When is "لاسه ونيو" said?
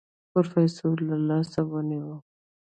1.27-2.13